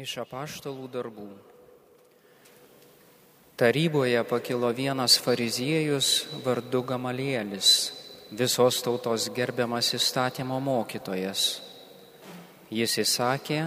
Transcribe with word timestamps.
Iš 0.00 0.14
apaštalų 0.22 0.86
darbų. 0.88 1.26
Taryboje 3.60 4.22
pakilo 4.24 4.70
vienas 4.72 5.18
fariziejus 5.20 6.22
vardu 6.40 6.80
Gamalielis, 6.88 7.72
visos 8.32 8.78
tautos 8.80 9.26
gerbiamas 9.36 9.90
įstatymo 9.98 10.56
mokytojas. 10.64 11.60
Jis 12.72 12.96
įsakė 13.04 13.60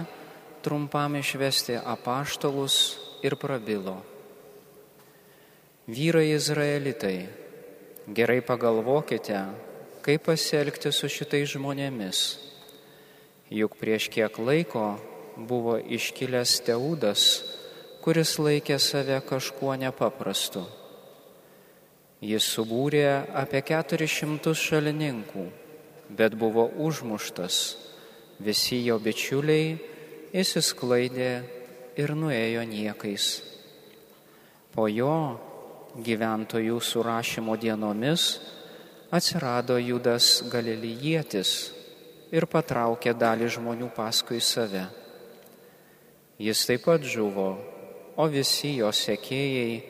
trumpam 0.66 1.20
išvesti 1.20 1.78
apaštalus 1.78 2.80
ir 3.22 3.38
prabilo. 3.38 4.00
Vyrai 5.86 6.32
izraelitai, 6.34 7.28
gerai 8.10 8.40
pagalvokite, 8.42 9.46
kaip 10.02 10.26
pasielgti 10.32 10.90
su 10.90 11.06
šitais 11.06 11.54
žmonėmis. 11.54 12.28
Juk 13.54 13.78
prieš 13.78 14.10
kiek 14.10 14.42
laiko 14.42 14.96
buvo 15.36 15.76
iškilęs 15.78 16.60
Teudas, 16.66 17.24
kuris 18.04 18.36
laikė 18.38 18.78
save 18.78 19.20
kažkuo 19.26 19.74
nepaprastu. 19.80 20.64
Jis 22.24 22.46
subūrė 22.56 23.06
apie 23.36 23.60
400 23.66 24.54
šalininkų, 24.56 25.44
bet 26.08 26.36
buvo 26.38 26.68
užmuštas. 26.86 27.58
Visi 28.44 28.80
jo 28.84 28.98
bičiuliai 28.98 29.74
įsisklaidė 30.34 31.30
ir 32.00 32.14
nuėjo 32.18 32.64
niekais. 32.66 33.28
Po 34.74 34.88
jo 34.90 35.38
gyventojų 35.94 36.80
surašymo 36.82 37.54
dienomis 37.60 38.26
atsirado 39.14 39.78
Judas 39.78 40.42
Galilijietis 40.50 41.54
ir 42.34 42.48
patraukė 42.50 43.14
dalį 43.14 43.52
žmonių 43.58 43.92
paskui 43.94 44.40
save. 44.42 44.88
Jis 46.38 46.64
taip 46.66 46.82
pat 46.88 47.04
žuvo, 47.06 47.52
o 48.18 48.24
visi 48.26 48.72
jo 48.80 48.88
sekėjai 48.90 49.82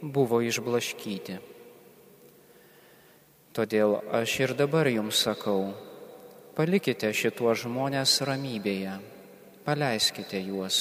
buvo 0.00 0.40
išblaškyti. 0.40 1.36
Todėl 3.52 3.98
aš 4.16 4.36
ir 4.40 4.54
dabar 4.56 4.88
jums 4.88 5.20
sakau, 5.26 5.74
palikite 6.56 7.10
šituos 7.12 7.66
žmonės 7.66 8.20
ramybėje, 8.24 8.96
paleiskite 9.66 10.40
juos. 10.46 10.78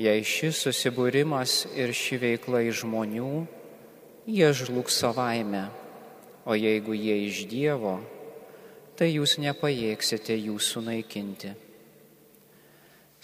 Jei 0.00 0.24
šis 0.24 0.62
susibūrimas 0.64 1.66
ir 1.76 1.92
ši 1.92 2.20
veikla 2.22 2.62
iš 2.68 2.84
žmonių, 2.84 3.44
jie 4.24 4.50
žlugs 4.56 4.96
savaime, 5.04 5.66
o 6.48 6.56
jeigu 6.56 6.96
jie 6.96 7.20
iš 7.26 7.44
Dievo, 7.50 7.98
tai 8.96 9.12
jūs 9.12 9.36
nepajėgsite 9.42 10.36
jų 10.36 10.56
sunaikinti. 10.60 11.65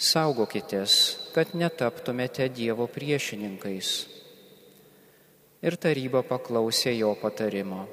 Saugokitės, 0.03 0.95
kad 1.31 1.53
netaptumėte 1.55 2.49
Dievo 2.51 2.89
priešininkais. 2.91 3.91
Ir 5.63 5.77
taryba 5.79 6.25
paklausė 6.27 6.91
jo 6.97 7.13
patarimo. 7.21 7.85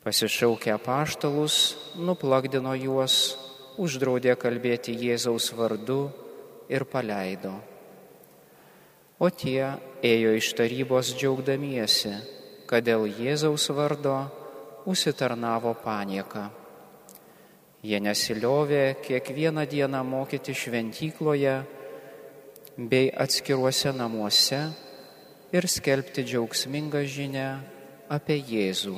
Pasišaukę 0.00 0.78
paštalus, 0.80 1.58
nuplakdino 2.00 2.72
juos, 2.72 3.36
uždraudė 3.76 4.32
kalbėti 4.40 4.96
Jėzaus 4.96 5.50
vardu 5.60 6.00
ir 6.72 6.88
paleido. 6.88 7.52
O 9.20 9.28
tie 9.28 9.74
ėjo 10.00 10.34
iš 10.40 10.54
tarybos 10.56 11.12
džiaugdamiesi, 11.20 12.16
kad 12.64 12.88
dėl 12.88 13.10
Jėzaus 13.12 13.68
vardo 13.76 14.22
užsitarnavo 14.88 15.76
panieką. 15.84 16.48
Jie 17.84 17.98
nesiliovė 18.00 18.96
kiekvieną 19.04 19.66
dieną 19.68 20.00
mokyti 20.08 20.54
šventykloje 20.56 21.54
bei 22.78 23.10
atskiruose 23.12 23.92
namuose 23.92 24.60
ir 25.52 25.68
skelbti 25.68 26.24
džiaugsmingą 26.24 27.04
žinę 27.04 27.46
apie 28.08 28.40
Jėzų, 28.40 28.96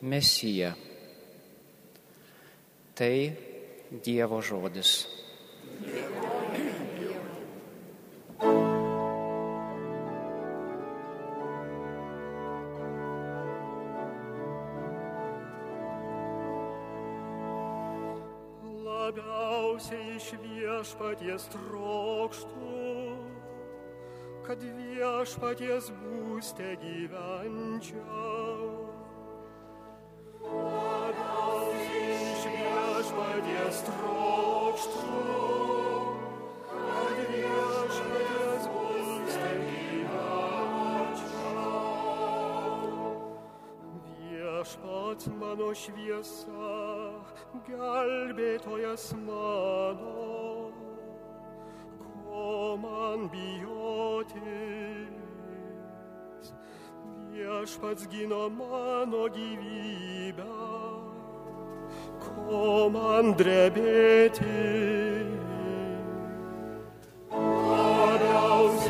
Mesiją. 0.00 0.72
Tai 2.96 3.14
Dievo 4.00 4.40
žodis. 4.40 4.96
labiausiai 5.76 6.25
iš 20.26 20.34
viešpaties 20.42 21.44
trokštų, 21.52 23.14
kad 24.42 24.58
viešpaties 24.58 25.90
būste 26.00 26.72
gyvenčiau. 26.82 28.66
Labiausiai 30.42 32.10
iš 32.32 32.42
viešpaties 32.56 33.76
trokštų, 33.86 35.22
kad 36.74 37.18
viešpaties 37.30 38.66
būste 38.74 39.52
gyvenčiau. 39.62 40.26
Viešpats 44.18 45.30
mano 45.38 45.70
šviesa 45.70 46.85
Gel 47.64 48.34
be 48.34 48.58
toyasmano 48.58 50.70
Koman 52.02 53.30
biotes 53.32 54.36
Diaš 57.32 57.78
pats 57.80 58.04
gino 58.12 58.50
mano 58.50 59.28
gyvybę 59.32 60.44
Koman 62.20 63.32
drebėtis 63.40 64.44
Labiausiai 67.32 68.85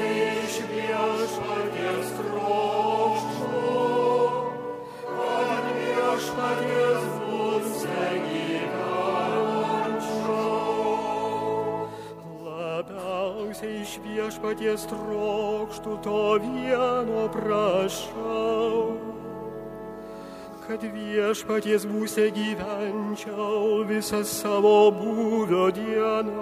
iš 13.96 14.02
viešpaties 14.04 14.84
trokštų 14.90 15.92
to 16.04 16.38
vieno 16.42 17.28
prašau, 17.32 18.96
kad 20.66 20.82
viešpaties 20.82 21.86
būsė 21.88 22.30
gyvenčiau 22.36 23.84
visą 23.88 24.24
savo 24.24 24.90
būvio 24.92 25.70
dienas, 25.72 26.36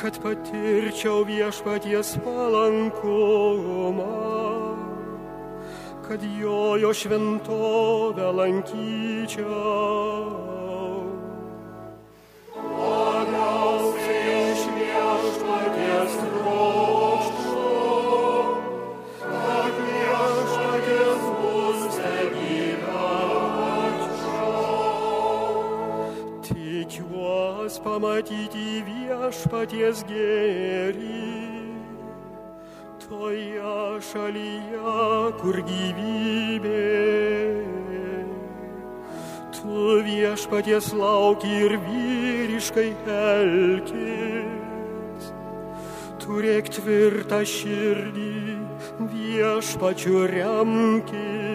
kad 0.00 0.16
patirčiau 0.24 1.24
viešpaties 1.28 2.16
palankumą, 2.24 4.06
kad 6.08 6.22
jo 6.40 6.76
jo 6.80 6.92
šventovę 6.94 8.32
lankyčiau. 8.40 9.46
Tikiuos 26.86 27.80
pamatyti 27.82 28.78
viešpaties 28.86 30.04
gėrį, 30.06 31.22
toje 33.02 33.72
šalyje, 34.06 34.92
kur 35.40 35.58
gyvybė. 35.66 36.84
Tu 39.50 39.88
viešpaties 40.06 40.92
lauki 40.94 41.50
ir 41.64 41.74
vyriškai 41.88 42.94
elkis. 43.16 44.54
Turėk 46.22 46.70
tvirtą 46.78 47.42
širdį, 47.42 48.30
viešpačiu 49.10 50.22
remkis. 50.30 51.45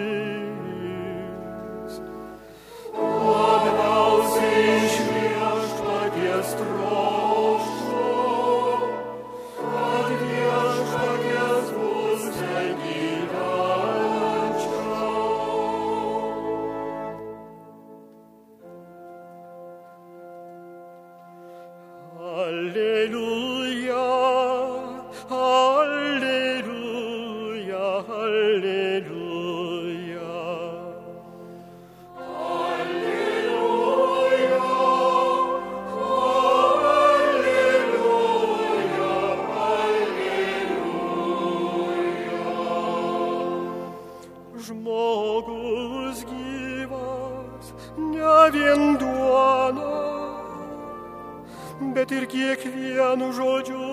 Kiekvienu 53.12 53.32
žodžiu, 53.32 53.84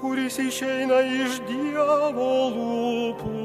kuris 0.00 0.36
išeina 0.38 1.00
iš 1.00 1.40
Dievo 1.48 2.52
lūpų. 2.52 3.37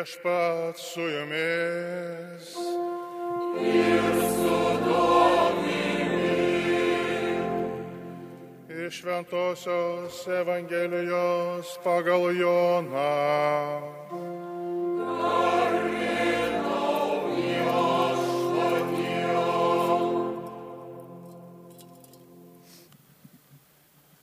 Viešpat 0.00 0.78
su 0.78 1.00
jumis. 1.00 2.56
Iš 8.86 9.00
Šventojios 9.00 10.28
Evangelijos 10.28 11.78
pagal 11.84 12.32
Joną. 12.32 12.96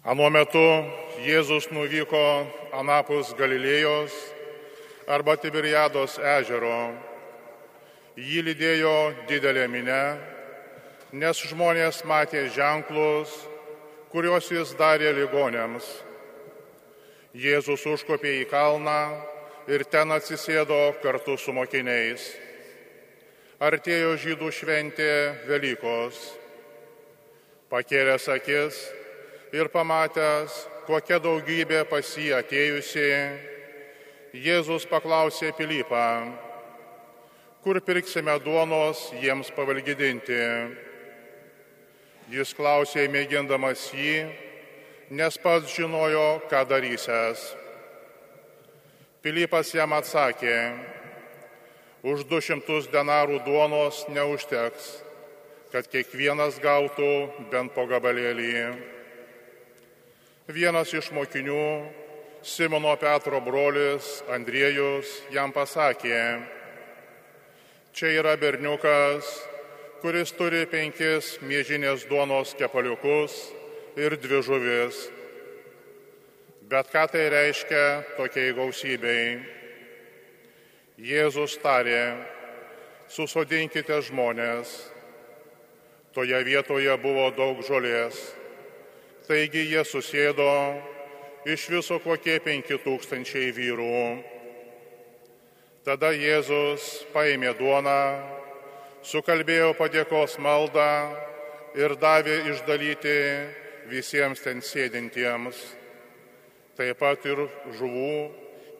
Anuo 0.04 0.30
metu 0.30 0.66
Jėzus 1.22 1.70
nuvyko 1.70 2.26
anapus 2.74 3.36
Galilėjos 3.38 4.37
arba 5.08 5.38
Tiberiados 5.40 6.18
ežero. 6.20 6.92
Jį 8.18 8.42
lydėjo 8.50 8.96
didelė 9.30 9.68
minė, 9.72 10.04
nes 11.16 11.40
žmonės 11.48 12.02
matė 12.04 12.48
ženklus, 12.52 13.32
kuriuos 14.12 14.52
jis 14.52 14.74
darė 14.76 15.14
ligonėms. 15.16 15.88
Jėzus 17.38 17.86
užkopė 17.88 18.42
į 18.42 18.46
kalną 18.52 19.00
ir 19.70 19.86
ten 19.88 20.12
atsisėdo 20.12 20.98
kartu 21.04 21.38
su 21.38 21.54
mokiniais. 21.54 22.28
Artėjo 23.64 24.16
žydų 24.22 24.52
šventė 24.54 25.12
Velykos. 25.48 26.18
Pakėlęs 27.72 28.28
akis 28.32 28.80
ir 29.54 29.70
pamatęs, 29.72 30.66
kokia 30.88 31.20
daugybė 31.22 31.84
pas 31.90 32.10
jį 32.18 32.32
atėjusi, 32.38 33.12
Jėzus 34.38 34.84
paklausė 34.86 35.50
Pilypą, 35.58 36.30
kur 37.64 37.80
pirksime 37.82 38.36
duonos 38.44 39.08
jiems 39.18 39.50
pavalgydinti. 39.56 40.38
Jis 42.30 42.52
klausė 42.54 43.08
mėgindamas 43.10 43.88
jį, 43.96 44.28
nes 45.18 45.40
pats 45.42 45.74
žinojo, 45.74 46.44
ką 46.52 46.62
darysęs. 46.70 47.48
Pilypas 49.26 49.74
jam 49.74 49.96
atsakė, 49.98 50.58
už 52.06 52.28
du 52.30 52.38
šimtus 52.44 52.92
denarų 52.94 53.42
duonos 53.48 54.04
neužteks, 54.14 54.92
kad 55.74 55.88
kiekvienas 55.90 56.60
gautų 56.62 57.14
bent 57.50 57.74
po 57.74 57.88
gabalėlį. 57.90 58.54
Vienas 60.52 60.94
iš 60.94 61.10
mokinių, 61.16 61.64
Simono 62.48 62.96
Petro 62.96 63.42
brolis 63.44 64.22
Andriejus 64.32 65.10
jam 65.36 65.52
pasakė, 65.52 66.20
čia 67.92 68.14
yra 68.22 68.38
berniukas, 68.40 69.28
kuris 70.00 70.32
turi 70.32 70.64
penkis 70.72 71.34
mėžinės 71.44 72.08
duonos 72.08 72.56
kepaliukus 72.56 73.36
ir 74.00 74.16
dvi 74.16 74.40
žuvis. 74.48 75.04
Bet 76.72 76.88
ką 76.88 77.04
tai 77.12 77.28
reiškia 77.36 77.86
tokiai 78.16 78.56
gausybei? 78.56 79.44
Jėzus 81.04 81.60
tarė, 81.60 82.16
susodinkite 83.12 84.00
žmonės. 84.08 84.78
Toje 86.16 86.46
vietoje 86.48 86.96
buvo 87.04 87.28
daug 87.36 87.60
žolės. 87.68 88.30
Taigi 89.28 89.68
jie 89.68 89.84
susėdo 89.84 90.48
iš 91.48 91.70
viso 91.72 91.96
kokie 92.04 92.42
penki 92.44 92.76
tūkstančiai 92.84 93.54
vyrų. 93.56 94.00
Tada 95.88 96.10
Jėzus 96.12 97.06
paėmė 97.14 97.54
duoną, 97.56 98.02
sukalbėjo 99.08 99.72
padėkos 99.80 100.36
maldą 100.44 100.90
ir 101.80 101.96
davė 102.02 102.42
išdalyti 102.52 103.20
visiems 103.88 104.44
ten 104.44 104.60
sėdintiems, 104.60 105.62
taip 106.76 107.00
pat 107.00 107.24
ir 107.32 107.46
žuvų, 107.78 108.18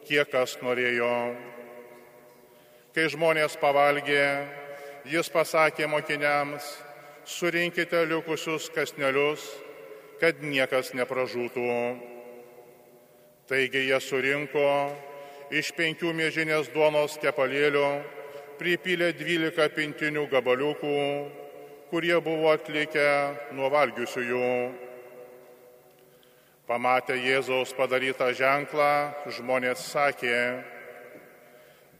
kiek 0.04 0.28
kas 0.28 0.58
norėjo. 0.60 1.14
Kai 2.92 3.08
žmonės 3.08 3.56
pavalgė, 3.62 4.26
jis 5.08 5.32
pasakė 5.32 5.88
mokiniams, 5.88 6.68
surinkite 7.24 8.04
likusius 8.12 8.68
kasnelius, 8.76 9.48
kad 10.20 10.44
niekas 10.44 10.92
nepražūtų. 10.98 12.17
Taigi 13.48 13.86
jie 13.88 13.96
surinko 14.04 14.62
iš 15.56 15.70
penkių 15.72 16.10
mėžinės 16.12 16.66
duonos 16.74 17.14
kepalėlių, 17.22 17.86
pripylė 18.60 19.14
dvylika 19.16 19.70
pintinių 19.72 20.26
gabaliukų, 20.28 20.98
kurie 21.88 22.18
buvo 22.20 22.50
atlikę 22.52 23.06
nuo 23.56 23.70
valgiusiųjų. 23.72 24.50
Pamatę 26.68 27.16
Jėzaus 27.16 27.72
padarytą 27.72 28.28
ženklą, 28.36 28.90
žmonės 29.38 29.86
sakė, 29.94 30.36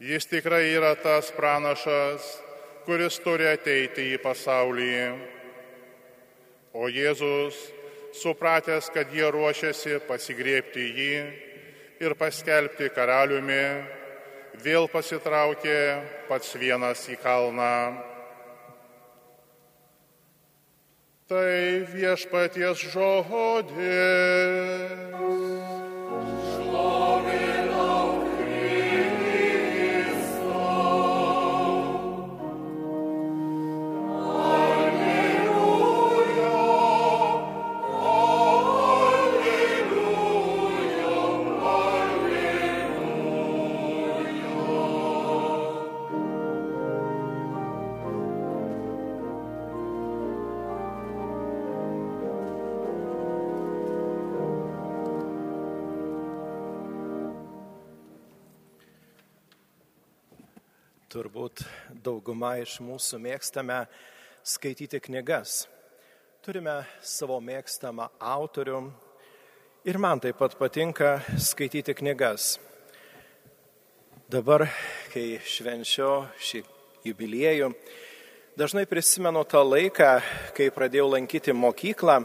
jis 0.05 0.29
tikrai 0.29 0.67
yra 0.75 0.93
tas 1.01 1.33
pranašas, 1.33 2.29
kuris 2.85 3.17
turi 3.25 3.49
ateiti 3.49 4.11
į 4.13 4.21
pasaulį. 4.21 4.93
O 6.77 6.85
Jėzus, 6.93 7.57
supratęs, 8.15 8.89
kad 8.93 9.11
jie 9.13 9.27
ruošiasi 9.31 9.99
pasigrėpti 10.07 10.85
jį 10.97 11.13
ir 12.03 12.15
paskelbti 12.19 12.89
karaliumi, 12.95 13.63
vėl 14.63 14.87
pasitraukė 14.91 15.79
pats 16.29 16.55
vienas 16.59 17.05
į 17.11 17.15
kalną. 17.23 17.75
Tai 21.29 21.85
viešpaties 21.93 22.77
žodis. 22.89 23.77
Dauguma 62.03 62.53
iš 62.61 62.77
mūsų 62.83 63.19
mėgstame 63.19 63.83
skaityti 64.45 65.01
knygas. 65.03 65.65
Turime 66.43 66.77
savo 67.03 67.39
mėgstamą 67.43 68.07
autorių 68.23 68.79
ir 69.89 69.99
man 69.99 70.21
taip 70.23 70.39
pat 70.39 70.55
patinka 70.59 71.17
skaityti 71.35 71.95
knygas. 71.99 72.57
Dabar, 74.31 74.67
kai 75.11 75.41
švenčiu 75.43 76.27
šį 76.39 76.61
jubiliejų, 77.09 77.71
dažnai 78.59 78.85
prisimenu 78.87 79.43
tą 79.49 79.63
laiką, 79.65 80.11
kai 80.55 80.69
pradėjau 80.71 81.09
lankyti 81.15 81.55
mokyklą. 81.55 82.21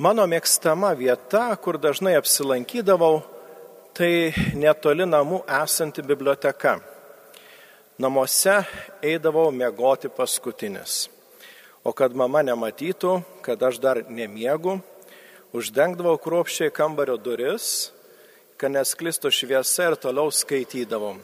Mano 0.00 0.24
mėgstama 0.30 0.94
vieta, 0.96 1.50
kur 1.60 1.76
dažnai 1.76 2.14
apsilankydavau, 2.16 3.18
tai 3.92 4.30
netoli 4.56 5.04
namų 5.04 5.42
esanti 5.60 6.06
biblioteka 6.06 6.78
namuose 8.00 8.62
eidavau 9.04 9.50
mėgoti 9.52 10.08
paskutinis. 10.16 11.08
O 11.84 11.92
kad 11.96 12.14
mama 12.16 12.42
nematytų, 12.44 13.18
kad 13.44 13.60
aš 13.60 13.80
dar 13.80 14.02
nemiegu, 14.08 14.78
uždengdavau 15.56 16.16
kruopščiai 16.20 16.72
kambario 16.72 17.18
duris, 17.20 17.90
kad 18.60 18.72
nesklistų 18.72 19.32
šviesa 19.32 19.90
ir 19.90 19.98
toliau 20.00 20.32
skaitydavom. 20.32 21.20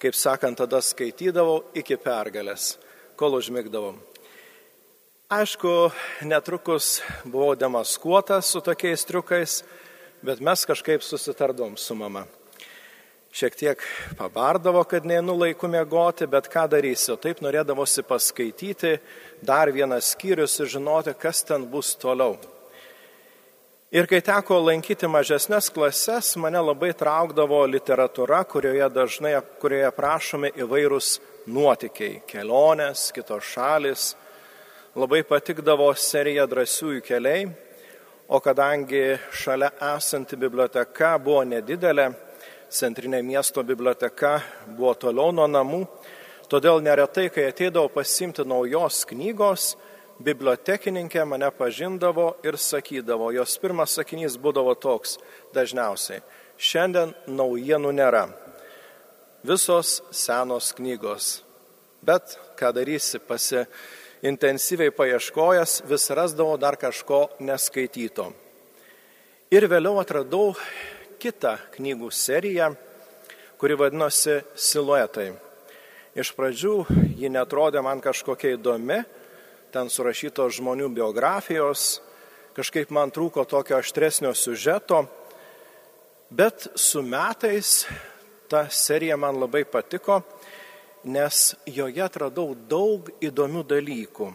Kaip 0.00 0.16
sakant, 0.16 0.58
tada 0.60 0.82
skaitydavau 0.84 1.62
iki 1.76 1.96
pergalės, 2.00 2.74
kol 3.16 3.38
užmigdavau. 3.38 3.94
Aišku, 5.32 5.90
netrukus 6.28 7.00
buvau 7.24 7.54
demaskuotas 7.58 8.52
su 8.52 8.60
tokiais 8.64 9.04
triukais, 9.08 9.62
bet 10.22 10.44
mes 10.44 10.68
kažkaip 10.68 11.04
susitardom 11.04 11.76
su 11.80 11.96
mama 11.98 12.26
šiek 13.36 13.56
tiek 13.56 13.82
pabardavo, 14.16 14.80
kad 14.88 15.04
neinu 15.04 15.34
laiku 15.36 15.68
mėgoti, 15.68 16.24
bet 16.30 16.48
ką 16.48 16.64
darysiu. 16.72 17.18
Taip 17.20 17.42
norėdavosi 17.44 18.04
paskaityti 18.08 18.94
dar 19.44 19.68
vieną 19.74 19.98
skyrių, 20.00 20.46
sužinoti, 20.48 21.12
kas 21.20 21.42
ten 21.44 21.66
bus 21.68 21.92
toliau. 22.00 22.38
Ir 23.92 24.08
kai 24.08 24.22
teko 24.24 24.56
lankyti 24.64 25.08
mažesnės 25.08 25.68
klases, 25.70 26.32
mane 26.40 26.58
labai 26.64 26.90
traukdavo 26.96 27.60
literatūra, 27.68 28.40
kurioje 28.48 28.88
dažnai 28.94 29.36
kurioje 29.60 29.92
prašomi 29.94 30.54
įvairūs 30.64 31.12
nuotikiai, 31.52 32.22
kelionės, 32.26 33.10
kitos 33.14 33.52
šalis. 33.52 34.10
Labai 34.96 35.20
patikdavo 35.28 35.92
serija 35.92 36.48
drąsiųjų 36.48 37.04
keliai, 37.04 37.50
o 38.32 38.40
kadangi 38.40 39.18
šalia 39.28 39.74
esanti 39.92 40.40
biblioteka 40.40 41.18
buvo 41.20 41.44
nedidelė, 41.44 42.14
centrinė 42.70 43.22
miesto 43.22 43.62
biblioteka 43.62 44.40
buvo 44.76 44.94
toliau 44.98 45.32
nuo 45.34 45.46
namų, 45.48 45.82
todėl 46.50 46.82
neretai, 46.84 47.28
kai 47.30 47.48
ateidavau 47.50 47.90
pasimti 47.92 48.44
naujos 48.46 49.04
knygos, 49.10 49.74
bibliotekininkė 50.22 51.26
mane 51.28 51.50
pažindavo 51.52 52.34
ir 52.46 52.56
sakydavo, 52.58 53.30
jos 53.36 53.58
pirmas 53.60 53.96
sakinys 53.98 54.38
būdavo 54.40 54.74
toks 54.80 55.18
dažniausiai, 55.54 56.22
šiandien 56.56 57.12
naujienų 57.28 57.92
nėra, 57.96 58.24
visos 59.46 60.00
senos 60.10 60.72
knygos, 60.76 61.42
bet 62.02 62.38
ką 62.58 62.72
darysi, 62.76 63.20
pasi 63.20 63.66
intensyviai 64.26 64.94
paieškojęs, 64.96 65.82
vis 65.86 66.10
rasdavo 66.10 66.56
dar 66.58 66.78
kažko 66.80 67.26
neskaityto. 67.44 68.32
Ir 69.52 69.68
vėliau 69.70 70.00
atradau 70.00 70.56
kitą 71.20 71.56
knygų 71.76 72.10
seriją, 72.12 72.70
kuri 73.60 73.76
vadinosi 73.78 74.40
Siluetai. 74.54 75.30
Iš 76.16 76.32
pradžių 76.36 76.74
ji 77.16 77.28
netrodė 77.32 77.82
man 77.84 78.00
kažkokia 78.04 78.54
įdomi, 78.56 79.02
ten 79.72 79.90
surašytos 79.92 80.56
žmonių 80.56 80.88
biografijos, 80.96 81.98
kažkaip 82.56 82.92
man 82.94 83.12
trūko 83.12 83.44
tokio 83.44 83.76
aštresnio 83.76 84.32
siužeto, 84.32 85.02
bet 86.30 86.68
su 86.74 87.02
metais 87.04 87.84
ta 88.48 88.64
serija 88.70 89.16
man 89.20 89.36
labai 89.42 89.64
patiko, 89.68 90.22
nes 91.04 91.54
joje 91.68 92.02
atradau 92.02 92.54
daug 92.54 93.10
įdomių 93.22 93.62
dalykų, 93.68 94.30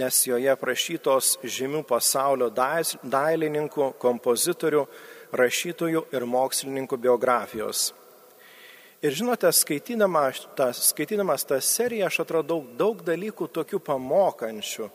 nes 0.00 0.24
joje 0.26 0.56
prašytos 0.58 1.36
žymių 1.44 1.84
pasaulio 1.86 2.48
dailininkų, 2.50 3.92
kompozitorių, 4.00 4.86
rašytojų 5.32 6.04
ir 6.14 6.26
mokslininkų 6.26 6.98
biografijos. 7.00 7.90
Ir 9.00 9.14
žinote, 9.16 9.48
skaitydamas 9.48 10.42
tą, 10.58 10.66
skaitydamas 10.76 11.46
tą 11.48 11.56
seriją 11.64 12.10
aš 12.10 12.20
atradau 12.26 12.60
daug 12.76 13.00
dalykų 13.00 13.48
tokių 13.48 13.80
pamokančių. 13.86 14.90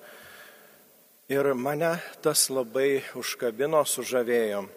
Ir 1.33 1.47
mane 1.57 1.95
tas 2.21 2.43
labai 2.53 3.01
užkabino, 3.17 3.81
sužavėjo. 3.81 4.67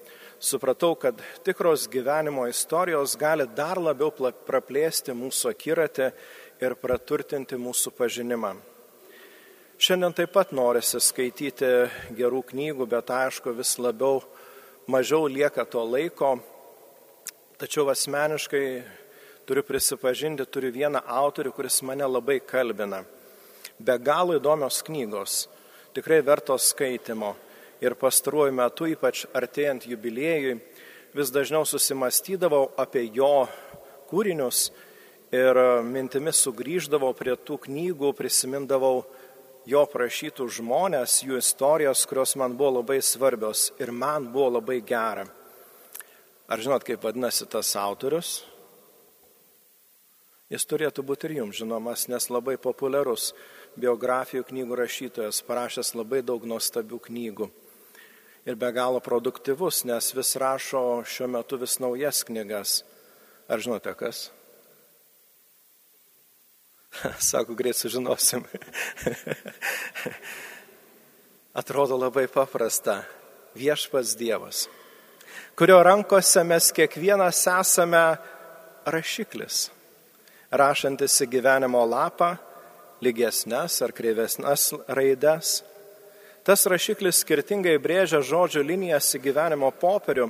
Supratau, 0.41 0.95
kad 0.97 1.21
tikros 1.45 1.85
gyvenimo 1.93 2.47
istorijos 2.49 3.19
gali 3.21 3.45
dar 3.53 3.77
labiau 3.77 4.09
praplėsti 4.47 5.13
mūsų 5.13 5.51
akiratę 5.51 6.13
ir 6.63 6.77
praturtinti 6.81 7.59
mūsų 7.61 7.93
pažinimą. 7.99 8.55
Šiandien 9.79 10.15
taip 10.17 10.33
pat 10.35 10.51
norisi 10.57 10.99
skaityti 11.03 11.69
gerų 12.17 12.41
knygų, 12.49 12.87
bet 12.91 13.13
aišku 13.15 13.53
vis 13.55 13.77
labiau 13.79 14.23
mažiau 14.89 15.29
lieka 15.29 15.65
to 15.69 15.83
laiko, 15.85 16.39
tačiau 17.61 17.91
asmeniškai 17.93 18.67
turiu 19.45 19.63
prisipažinti, 19.63 20.47
turiu 20.49 20.73
vieną 20.73 21.03
autorių, 21.05 21.53
kuris 21.53 21.83
mane 21.85 22.09
labai 22.09 22.39
kalbina. 22.41 23.03
Be 23.79 23.99
galo 24.01 24.39
įdomios 24.41 24.81
knygos, 24.87 25.45
tikrai 25.93 26.23
vertos 26.25 26.71
skaitimo. 26.73 27.35
Ir 27.85 27.95
pastaruoju 27.95 28.55
metu, 28.57 28.89
ypač 28.91 29.27
artėjant 29.37 29.85
jubiliejui, 29.87 30.57
vis 31.15 31.31
dažniau 31.31 31.69
susimastydavau 31.69 32.73
apie 32.81 33.05
jo 33.15 33.47
kūrinius 34.09 34.71
ir 35.31 35.61
mintimis 35.85 36.41
sugrįždavau 36.43 37.13
prie 37.15 37.37
tų 37.37 37.61
knygų, 37.69 38.15
prisimindavau 38.17 39.05
jo 39.69 39.85
prašytų 39.89 40.47
žmonės, 40.59 41.21
jų 41.27 41.39
istorijos, 41.43 42.07
kurios 42.09 42.35
man 42.41 42.57
buvo 42.57 42.79
labai 42.79 43.03
svarbios 43.05 43.69
ir 43.81 43.93
man 43.93 44.31
buvo 44.33 44.55
labai 44.59 44.81
gera. 44.81 45.27
Ar 46.49 46.63
žinot, 46.65 46.87
kaip 46.87 47.03
vadinasi 47.05 47.45
tas 47.53 47.75
autorius? 47.77 48.39
Jis 50.49 50.65
turėtų 50.65 51.05
būti 51.05 51.29
ir 51.29 51.35
jums 51.43 51.59
žinomas, 51.61 52.07
nes 52.09 52.31
labai 52.33 52.57
populiarus 52.57 53.35
biografijų 53.77 54.47
knygų 54.49 54.79
rašytojas, 54.81 55.43
parašęs 55.45 55.93
labai 55.99 56.23
daug 56.25 56.47
nuostabių 56.49 57.03
knygų. 57.05 57.51
Ir 58.49 58.57
be 58.57 58.73
galo 58.73 59.03
produktyvus, 59.05 59.83
nes 59.85 60.09
vis 60.17 60.33
rašo 60.41 61.03
šiuo 61.05 61.29
metu 61.29 61.61
vis 61.61 61.77
naujas 61.85 62.25
knygas. 62.25 62.81
Ar 63.45 63.61
žinote 63.61 63.93
kas? 64.01 64.31
Sako, 67.19 67.55
greit 67.55 67.77
sužinosim. 67.77 68.45
Atrodo 71.59 71.97
labai 71.97 72.27
paprasta. 72.27 73.03
Viešpas 73.55 74.13
Dievas, 74.17 74.69
kurio 75.57 75.81
rankose 75.83 76.45
mes 76.47 76.69
kiekvienas 76.77 77.41
esame 77.51 78.03
rašiklis, 78.87 79.71
rašantis 80.53 81.17
į 81.25 81.27
gyvenimo 81.33 81.81
lapą, 81.89 82.37
lygesnes 83.03 83.81
ar 83.83 83.95
kreivesnes 83.97 84.69
raides. 84.87 85.63
Tas 86.47 86.67
rašiklis 86.71 87.25
skirtingai 87.25 87.79
brėžia 87.83 88.21
žodžių 88.23 88.63
linijas 88.69 89.11
į 89.17 89.25
gyvenimo 89.27 89.73
popierių, 89.81 90.29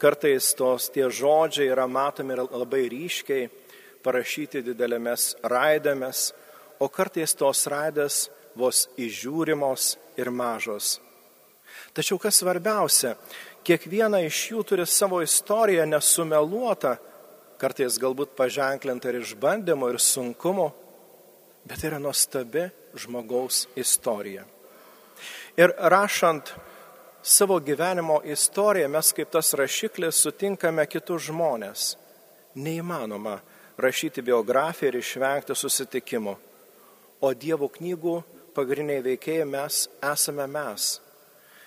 kartais 0.00 0.54
tos 0.56 0.88
tie 0.94 1.10
žodžiai 1.10 1.68
yra 1.74 1.84
matomi 1.90 2.38
labai 2.38 2.86
ryškiai 2.94 3.50
parašyti 4.04 4.62
didelėmis 4.66 5.32
raidėmis, 5.42 6.30
o 6.82 6.88
kartais 6.90 7.34
tos 7.38 7.66
raidės 7.70 8.26
vos 8.58 8.86
įžiūrimos 9.00 9.96
ir 10.20 10.30
mažos. 10.30 10.98
Tačiau 11.92 12.18
kas 12.20 12.40
svarbiausia, 12.40 13.14
kiekviena 13.64 14.22
iš 14.26 14.38
jų 14.52 14.64
turi 14.68 14.86
savo 14.88 15.22
istoriją 15.24 15.86
nesumeluotą, 15.88 16.96
kartais 17.60 17.98
galbūt 18.00 18.34
paženklintą 18.36 19.12
ir 19.12 19.20
išbandymų 19.22 19.92
ir 19.92 20.00
sunkumų, 20.02 20.68
bet 21.68 21.80
tai 21.80 21.92
yra 21.92 22.00
nuostabi 22.02 22.66
žmogaus 22.98 23.66
istorija. 23.78 24.44
Ir 25.56 25.72
rašant 25.78 26.54
savo 27.22 27.60
gyvenimo 27.60 28.20
istoriją, 28.24 28.88
mes 28.88 29.12
kaip 29.14 29.30
tas 29.30 29.52
rašiklis 29.54 30.24
sutinkame 30.24 30.86
kitus 30.90 31.28
žmonės. 31.28 31.92
Neįmanoma 32.58 33.38
rašyti 33.78 34.22
biografiją 34.22 34.92
ir 34.92 34.98
išvengti 35.00 35.56
susitikimų. 35.56 36.36
O 37.22 37.30
Dievo 37.34 37.68
knygų 37.70 38.16
pagrindiniai 38.56 39.04
veikėjai 39.04 39.46
mes 39.48 39.86
esame 40.12 40.46
mes. 40.50 40.98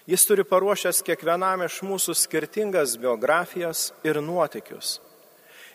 Jis 0.05 0.25
turi 0.27 0.43
paruošęs 0.45 1.01
kiekvienam 1.05 1.63
iš 1.65 1.79
mūsų 1.81 2.13
skirtingas 2.13 2.93
biografijas 3.01 3.89
ir 4.05 4.19
nuotikius. 4.21 4.99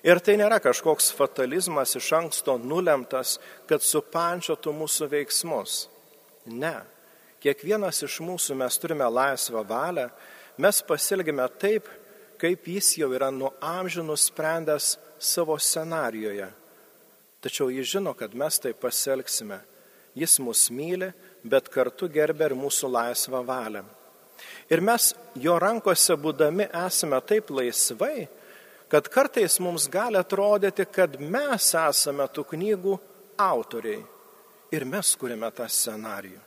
Ir 0.07 0.21
tai 0.25 0.37
nėra 0.41 0.61
kažkoks 0.63 1.11
fatalizmas 1.13 1.97
iš 1.99 2.13
anksto 2.17 2.55
nulemtas, 2.57 3.39
kad 3.69 3.83
supančiotų 3.85 4.73
mūsų 4.73 5.11
veiksmus. 5.13 5.89
Ne. 6.47 6.79
Kiekvienas 7.43 8.01
iš 8.07 8.21
mūsų 8.25 8.57
mes 8.63 8.79
turime 8.81 9.09
laisvą 9.11 9.65
valią, 9.67 10.07
mes 10.61 10.81
pasilgime 10.87 11.45
taip, 11.61 11.89
kaip 12.41 12.69
jis 12.69 12.95
jau 13.01 13.11
yra 13.17 13.29
nuo 13.35 13.51
amžių 13.61 14.07
nusprendęs 14.09 14.95
savo 15.21 15.59
scenarijoje. 15.59 16.49
Tačiau 17.41 17.71
jis 17.71 17.87
žino, 17.95 18.15
kad 18.15 18.35
mes 18.35 18.59
taip 18.61 18.81
pasielgsime. 18.81 19.61
Jis 20.15 20.41
mus 20.43 20.67
myli, 20.75 21.13
bet 21.45 21.71
kartu 21.71 22.09
gerbė 22.11 22.51
ir 22.51 22.57
mūsų 22.59 22.91
laisvą 22.91 23.45
valią. 23.47 23.85
Ir 24.73 24.83
mes 24.83 25.13
jo 25.39 25.57
rankose 25.61 26.17
būdami 26.19 26.67
esame 26.87 27.21
taip 27.27 27.51
laisvai, 27.55 28.29
kad 28.91 29.09
kartais 29.09 29.61
mums 29.63 29.87
gali 29.89 30.19
atrodyti, 30.19 30.87
kad 30.91 31.17
mes 31.21 31.71
esame 31.79 32.27
tų 32.35 32.45
knygų 32.55 32.97
autoriai 33.39 34.03
ir 34.75 34.87
mes 34.87 35.15
kūrėme 35.19 35.51
tą 35.55 35.69
scenarijų. 35.71 36.41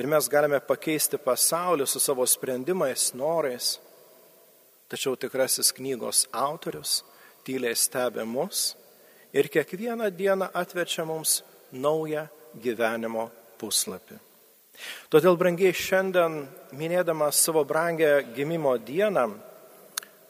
Ir 0.00 0.08
mes 0.08 0.26
galime 0.32 0.58
pakeisti 0.64 1.18
pasaulį 1.20 1.86
su 1.86 2.00
savo 2.00 2.24
sprendimais, 2.26 3.10
norais. 3.14 3.76
Tačiau 4.88 5.16
tikrasis 5.20 5.70
knygos 5.76 6.24
autorius 6.32 7.02
tyliai 7.46 7.76
stebi 7.76 8.24
mus 8.24 8.72
ir 9.32 9.48
kiekvieną 9.48 10.10
dieną 10.10 10.50
atverčia 10.54 11.06
mums 11.08 11.40
naują 11.72 12.26
gyvenimo 12.62 13.30
puslapį. 13.58 14.18
Todėl, 15.12 15.36
brangiai, 15.38 15.72
šiandien 15.76 16.42
minėdamas 16.76 17.38
savo 17.44 17.62
brangę 17.68 18.22
gimimo 18.34 18.74
dieną, 18.80 19.30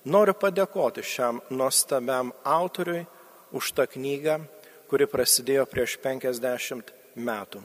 Noriu 0.03 0.35
padėkoti 0.35 1.03
šiam 1.07 1.37
nuostabiam 1.55 2.33
autoriui 2.43 3.05
už 3.55 3.69
tą 3.71 3.85
knygą, 3.87 4.41
kuri 4.91 5.07
prasidėjo 5.07 5.63
prieš 5.71 5.95
50 6.03 6.91
metų. 7.15 7.61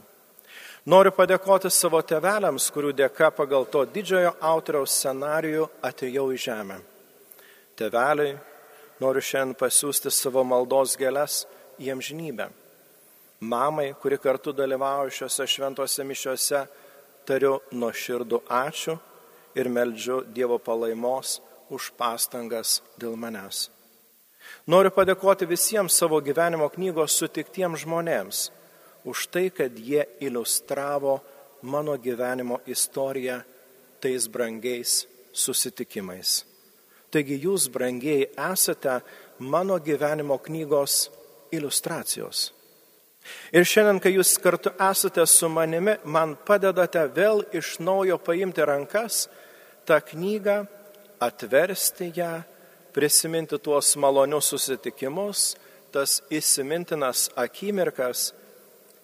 Noriu 0.86 1.10
padėkoti 1.16 1.70
savo 1.74 1.98
tevelėms, 1.98 2.68
kurių 2.70 2.92
dėka 2.94 3.32
pagal 3.34 3.66
to 3.66 3.82
didžiojo 3.90 4.36
autoriaus 4.38 4.94
scenarijų 4.94 5.66
atėjau 5.82 6.28
į 6.30 6.38
žemę. 6.44 6.78
Teveliai, 7.74 8.38
noriu 9.00 9.22
šiandien 9.22 9.56
pasiūsti 9.58 10.10
savo 10.12 10.44
maldos 10.44 10.96
gėles 10.98 11.44
į 11.78 11.92
amžinybę. 11.94 12.48
Mamai, 13.40 13.92
kuri 14.00 14.18
kartu 14.18 14.52
dalyvauja 14.52 15.14
šiuose 15.14 15.46
šventose 15.46 16.04
mišiuose, 16.04 16.64
tariu 17.28 17.58
nuo 17.70 17.92
širdų 17.94 18.42
ačiū 18.50 18.96
ir 19.58 19.70
meldžiu 19.70 20.24
Dievo 20.34 20.58
palaimos 20.58 21.38
už 21.70 21.92
pastangas 21.98 22.80
dėl 22.98 23.14
manęs. 23.20 23.68
Noriu 24.66 24.90
padėkoti 24.94 25.46
visiems 25.46 25.94
savo 26.00 26.18
gyvenimo 26.24 26.66
knygos 26.72 27.16
sutiktiems 27.20 27.84
žmonėms 27.84 28.48
už 29.08 29.28
tai, 29.32 29.48
kad 29.54 29.76
jie 29.78 30.06
iliustravo 30.24 31.18
mano 31.62 31.94
gyvenimo 32.00 32.60
istoriją 32.66 33.42
tais 34.00 34.26
brangiais 34.26 35.04
susitikimais. 35.32 36.47
Taigi 37.12 37.38
jūs, 37.40 37.70
brangiai, 37.72 38.28
esate 38.52 39.00
mano 39.38 39.78
gyvenimo 39.80 40.36
knygos 40.44 41.08
iliustracijos. 41.54 42.50
Ir 43.52 43.64
šiandien, 43.68 44.00
kai 44.00 44.12
jūs 44.14 44.34
kartu 44.40 44.72
esate 44.90 45.24
su 45.28 45.48
manimi, 45.52 45.96
man 46.04 46.36
padedate 46.48 47.06
vėl 47.16 47.42
iš 47.56 47.76
naujo 47.84 48.18
paimti 48.20 48.64
rankas 48.64 49.26
tą 49.88 50.00
knygą 50.04 50.62
atversti 51.20 52.12
ją, 52.16 52.32
prisiminti 52.92 53.58
tuos 53.62 53.94
malonius 54.00 54.50
susitikimus, 54.52 55.54
tas 55.92 56.18
įsimintinas 56.34 57.28
akimirkas 57.36 58.32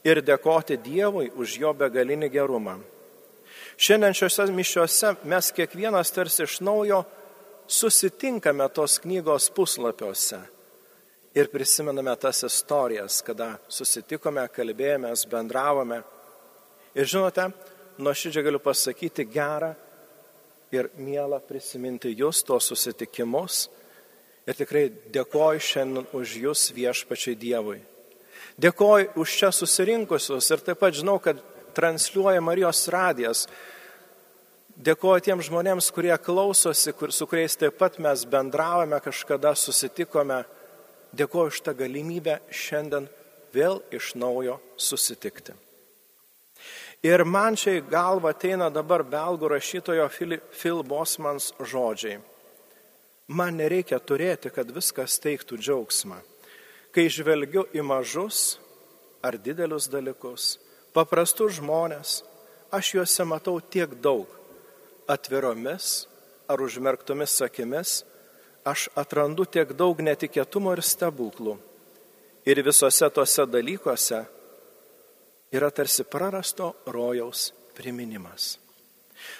ir 0.05 0.21
dėkoti 0.21 0.77
Dievui 0.85 1.31
už 1.33 1.59
jo 1.63 1.73
begalinį 1.77 2.29
gerumą. 2.33 2.79
Šiandien 3.81 4.15
šiuose 4.15 4.47
mišiuose 4.53 5.15
mes 5.25 5.51
kiekvienas 5.57 6.13
tarsi 6.15 6.45
iš 6.45 6.61
naujo 6.61 7.03
susitinkame 7.67 8.67
tos 8.75 8.99
knygos 9.03 9.51
puslapiuose 9.55 10.41
ir 11.35 11.49
prisimename 11.51 12.15
tas 12.21 12.45
istorijas, 12.47 13.21
kada 13.27 13.57
susitikome, 13.69 14.45
kalbėjomės, 14.55 15.25
bendravome. 15.31 16.03
Ir 16.95 17.09
žinote, 17.11 17.49
nuoširdžiai 17.99 18.45
galiu 18.47 18.61
pasakyti 18.63 19.27
gerą 19.27 19.73
ir 20.75 20.91
miela 20.99 21.41
prisiminti 21.43 22.15
jūs, 22.15 22.45
tos 22.47 22.71
susitikimus. 22.71 23.67
Ir 24.45 24.59
tikrai 24.59 24.87
dėkoju 25.11 25.63
šiandien 25.65 26.07
už 26.15 26.37
jūs 26.45 26.69
viešpačiai 26.77 27.39
Dievui. 27.41 27.81
Dėkoju 28.61 29.15
už 29.19 29.37
čia 29.41 29.51
susirinkusius 29.51 30.51
ir 30.53 30.63
taip 30.63 30.79
pat 30.79 30.95
žinau, 30.95 31.17
kad 31.19 31.41
transliuoja 31.75 32.43
Marijos 32.45 32.85
radijas. 32.93 33.47
Dėkoju 34.75 35.23
tiems 35.23 35.47
žmonėms, 35.47 35.87
kurie 35.95 36.15
klausosi, 36.19 36.91
kur, 36.99 37.13
su 37.15 37.29
kuriais 37.31 37.55
taip 37.55 37.77
pat 37.79 38.01
mes 38.03 38.25
bendravome, 38.27 38.99
kažkada 38.99 39.55
susitikome. 39.55 40.43
Dėkoju 41.15 41.53
už 41.53 41.61
tą 41.63 41.77
galimybę 41.79 42.41
šiandien 42.51 43.07
vėl 43.55 43.79
iš 43.95 44.17
naujo 44.19 44.59
susitikti. 44.75 45.55
Ir 47.07 47.23
man 47.23 47.55
čia 47.55 47.77
į 47.79 47.87
galvą 47.87 48.33
ateina 48.35 48.67
dabar 48.73 49.05
belgų 49.07 49.53
rašytojo 49.53 50.09
Phil 50.11 50.83
Bosmans 50.83 51.53
žodžiai. 51.61 52.19
Man 53.29 53.61
nereikia 53.61 54.01
turėti, 54.03 54.51
kad 54.51 54.69
viskas 54.75 55.21
teiktų 55.23 55.61
džiaugsmą. 55.61 56.19
Kai 56.91 57.07
žvelgiu 57.07 57.69
į 57.71 57.85
mažus 57.87 58.59
ar 59.23 59.39
didelius 59.39 59.87
dalykus, 59.93 60.59
paprastus 60.97 61.61
žmonės, 61.61 62.25
aš 62.75 62.97
juose 62.99 63.25
matau 63.29 63.61
tiek 63.61 63.95
daug. 64.03 64.27
Atviromis 65.09 66.07
ar 66.49 66.61
užmerktomis 66.61 67.41
akimis 67.45 68.03
aš 68.65 68.89
atrandu 68.97 69.45
tiek 69.45 69.73
daug 69.77 70.01
netikėtumo 70.01 70.73
ir 70.77 70.83
stebuklų. 70.85 71.59
Ir 72.45 72.61
visose 72.65 73.09
tose 73.13 73.47
dalykuose 73.49 74.25
yra 75.55 75.71
tarsi 75.71 76.05
prarasto 76.05 76.75
rojaus 76.87 77.53
priminimas. 77.77 78.59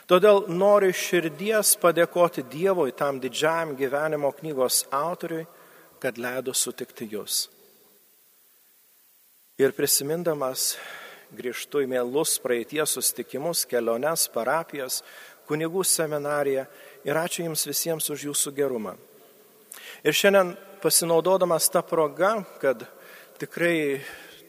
Todėl 0.09 0.45
noriu 0.49 0.93
širdies 0.95 1.75
padėkoti 1.81 2.45
Dievui 2.49 2.95
tam 2.97 3.19
didžiajam 3.21 3.75
gyvenimo 3.77 4.31
knygos 4.37 4.85
autoriui, 4.95 5.47
kad 6.01 6.21
leido 6.21 6.55
sutikti 6.55 7.09
jūs. 7.11 7.49
Ir 9.61 9.73
prisimindamas 9.73 10.75
grįžtu 11.35 11.85
į 11.85 11.91
mėlus 11.91 12.37
praeities 12.43 12.97
sustikimus, 12.97 13.65
keliones, 13.71 14.27
parapijas, 14.35 15.01
kunigų 15.49 15.85
seminariją 15.85 16.67
ir 17.05 17.21
ačiū 17.21 17.45
Jums 17.47 17.67
visiems 17.69 18.11
už 18.11 18.29
Jūsų 18.31 18.55
gerumą. 18.57 18.95
Ir 20.05 20.17
šiandien 20.17 20.55
pasinaudodamas 20.83 21.71
tą 21.73 21.83
progą, 21.87 22.45
kad 22.61 22.85
tikrai 23.41 24.01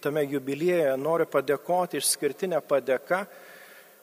tame 0.03 0.25
jubilieje 0.27 0.93
noriu 0.99 1.25
padėkoti 1.31 1.99
išskirtinę 2.01 2.59
padėką 2.61 3.23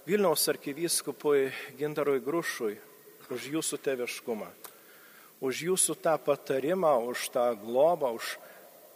Vilniaus 0.02 0.48
arkivyskupui 0.50 1.52
Gintarui 1.78 2.18
Grušui 2.24 2.74
už 3.32 3.44
jūsų 3.54 3.78
teviškumą, 3.84 4.48
už 5.40 5.60
jūsų 5.68 5.94
tą 6.02 6.16
patarimą, 6.20 6.96
už 7.06 7.28
tą 7.32 7.44
globą, 7.60 8.10
už 8.18 8.34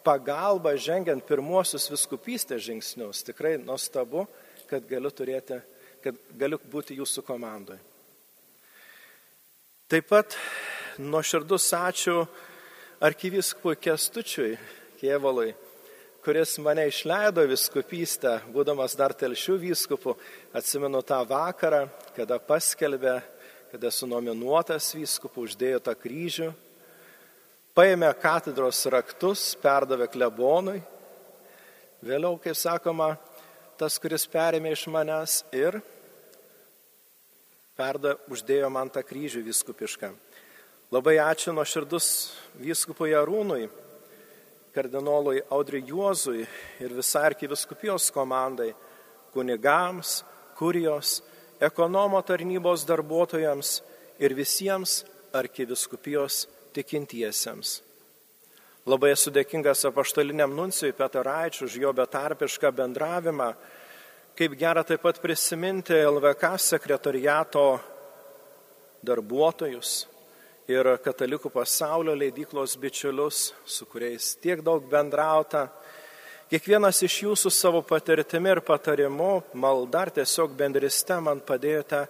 pagalbą 0.07 0.75
žengiant 0.79 1.25
pirmuosius 1.27 1.89
viskupystės 1.91 2.65
žingsnius. 2.67 3.25
Tikrai 3.27 3.57
nuostabu, 3.63 4.27
kad 4.71 4.85
galiu 4.91 5.11
turėti, 5.15 5.61
kad 6.07 6.23
galiu 6.39 6.59
būti 6.73 6.97
jūsų 7.01 7.27
komandoje. 7.27 7.83
Taip 9.87 10.09
pat 10.11 10.35
nuoširdus 10.99 11.69
ačiū 11.77 12.25
arkivyskupui 13.07 13.77
Kestučiui 13.79 14.57
Kievalui 14.97 15.53
kuris 16.27 16.57
mane 16.59 16.89
išleido 16.91 17.45
viskupystę, 17.47 18.33
būdamas 18.51 18.97
dar 18.99 19.13
telšių 19.15 19.61
vyskupu, 19.63 20.17
atsimenu 20.59 20.99
tą 21.07 21.21
vakarą, 21.23 21.85
kada 22.17 22.41
paskelbė, 22.43 23.21
kada 23.71 23.93
esu 23.93 24.09
nominuotas 24.11 24.89
vyskupu, 24.99 25.45
uždėjo 25.47 25.79
tą 25.87 25.95
kryžių, 25.95 26.49
paėmė 27.79 28.11
katedros 28.19 28.81
raktus, 28.91 29.53
perdavė 29.63 30.09
klebonui, 30.11 30.81
vėliau, 32.03 32.41
kaip 32.43 32.59
sakoma, 32.59 33.13
tas, 33.79 33.95
kuris 34.03 34.27
perėmė 34.27 34.75
iš 34.75 34.89
manęs 34.91 35.45
ir 35.55 35.79
perda, 37.77 38.17
uždėjo 38.33 38.71
man 38.73 38.91
tą 38.91 39.05
kryžių 39.07 39.45
vyskupišką. 39.47 40.13
Labai 40.95 41.17
ačiū 41.19 41.53
nuo 41.53 41.65
širdus 41.67 42.09
vyskupui 42.61 43.15
Arūnui 43.17 43.67
kardinolui 44.77 45.41
Audriui 45.51 45.87
Juozui 45.89 46.45
ir 46.81 46.93
visai 46.93 47.31
arkiviskupijos 47.31 48.11
komandai, 48.13 48.75
kunigams, 49.33 50.21
kurijos, 50.59 51.23
ekonomo 51.61 52.21
tarnybos 52.21 52.85
darbuotojams 52.89 53.81
ir 54.21 54.35
visiems 54.37 54.99
arkiviskupijos 55.33 56.45
tikintiesiems. 56.77 57.81
Labai 58.87 59.15
esu 59.17 59.33
dėkingas 59.35 59.87
apaštaliniam 59.89 60.53
nuncijui 60.55 60.95
Petaraičiu 60.95 61.65
už 61.67 61.81
jo 61.81 61.91
betarpišką 61.97 62.71
bendravimą. 62.77 63.49
Kaip 64.37 64.53
gera 64.61 64.83
taip 64.85 65.01
pat 65.01 65.17
prisiminti 65.17 65.97
LVK 65.97 66.49
sekretariato 66.61 67.63
darbuotojus 69.01 69.93
ir 70.69 70.91
katalikų 71.01 71.49
pasaulio 71.55 72.13
leidyklos 72.13 72.75
bičiulius, 72.77 73.39
su 73.65 73.87
kuriais 73.89 74.35
tiek 74.43 74.61
daug 74.61 74.85
bendrauta. 74.91 75.63
Kiekvienas 76.51 77.01
iš 77.07 77.17
jūsų 77.23 77.53
savo 77.55 77.81
patirtimi 77.81 78.51
ir 78.53 78.61
patarimu, 78.61 79.39
malda 79.57 80.03
ar 80.05 80.13
tiesiog 80.19 80.53
bendriste 80.59 81.17
man 81.17 81.41
padėjote 81.41 82.03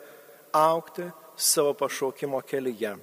aukti 0.51 1.07
savo 1.37 1.77
pašaukimo 1.79 2.41
kelyje. 2.43 2.97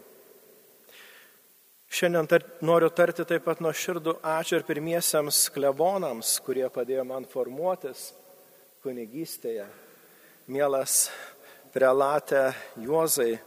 Šiandien 1.94 2.28
tar, 2.28 2.44
noriu 2.60 2.92
tarti 2.92 3.24
taip 3.24 3.48
pat 3.48 3.64
nuo 3.64 3.72
širdų 3.72 4.18
ačiū 4.34 4.60
ir 4.60 4.68
pirmiesiems 4.68 5.46
klebonams, 5.56 6.34
kurie 6.44 6.68
padėjo 6.68 7.08
man 7.08 7.24
formuotis 7.32 8.04
kunigystėje. 8.84 9.63
Mielas 10.52 11.08
prelatė 11.72 12.50
Juozai, 12.84 13.38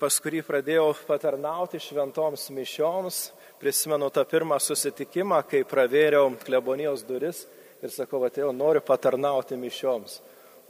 pas 0.00 0.16
kurį 0.24 0.40
pradėjau 0.46 0.86
patarnauti 1.04 1.80
šventoms 1.82 2.46
mišioms, 2.54 3.18
prisimenu 3.60 4.08
tą 4.14 4.24
pirmą 4.30 4.56
susitikimą, 4.56 5.42
kai 5.50 5.66
pravėriau 5.68 6.32
klebonijos 6.40 7.04
duris 7.04 7.44
ir 7.84 7.92
sakau, 7.92 8.22
atėjau, 8.24 8.54
noriu 8.56 8.80
patarnauti 8.86 9.58
mišioms. 9.60 10.20